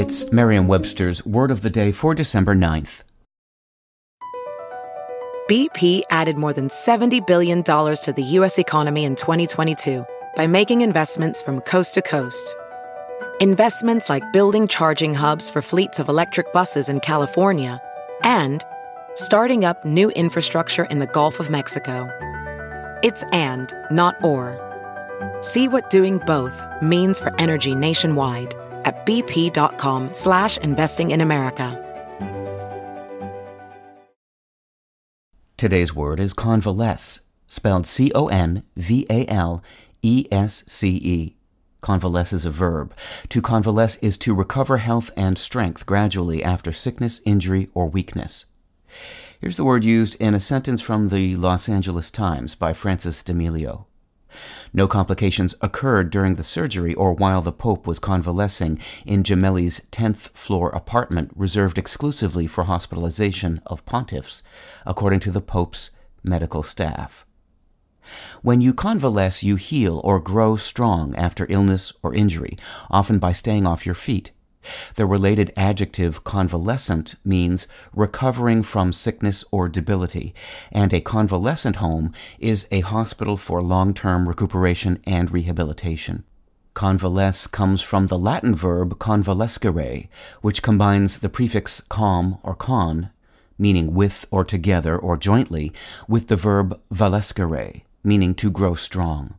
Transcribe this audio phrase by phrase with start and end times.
[0.00, 3.04] It's Merriam Webster's Word of the Day for December 9th.
[5.46, 8.58] BP added more than $70 billion to the U.S.
[8.58, 12.56] economy in 2022 by making investments from coast to coast.
[13.42, 17.78] Investments like building charging hubs for fleets of electric buses in California
[18.22, 18.64] and
[19.16, 22.08] starting up new infrastructure in the Gulf of Mexico.
[23.02, 24.56] It's and, not or.
[25.42, 31.86] See what doing both means for energy nationwide at bp.com slash investing in America.
[35.60, 38.56] Today's word is convalesce, spelled C-O-N-V-A-L-E-S-C-E.
[41.82, 42.94] Convalesce is a verb.
[43.28, 48.46] To convalesce is to recover health and strength gradually after sickness, injury, or weakness.
[49.38, 53.86] Here's the word used in a sentence from the Los Angeles Times by Frances D'Emilio.
[54.72, 60.30] No complications occurred during the surgery or while the Pope was convalescing in Gemelli's 10th
[60.30, 64.42] floor apartment reserved exclusively for hospitalization of pontiffs,
[64.86, 65.90] according to the Pope's
[66.22, 67.26] medical staff.
[68.42, 72.56] When you convalesce, you heal or grow strong after illness or injury,
[72.90, 74.30] often by staying off your feet.
[74.96, 80.34] The related adjective convalescent means recovering from sickness or debility,
[80.70, 86.24] and a convalescent home is a hospital for long term recuperation and rehabilitation.
[86.74, 90.08] Convalesce comes from the Latin verb convalescere,
[90.40, 93.10] which combines the prefix com or con,
[93.58, 95.72] meaning with or together or jointly,
[96.08, 99.34] with the verb valescere, meaning to grow strong.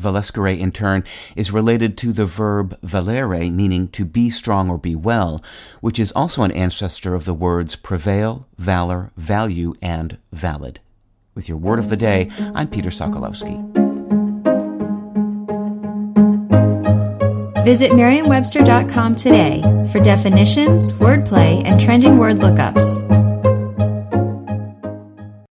[0.00, 1.04] Valescere, in turn,
[1.36, 5.42] is related to the verb valere, meaning to be strong or be well,
[5.80, 10.80] which is also an ancestor of the words prevail, valor, value, and valid.
[11.34, 13.84] With your word of the day, I'm Peter Sokolowski.
[17.64, 23.03] Visit Merriam-Webster.com today for definitions, wordplay, and trending word lookups.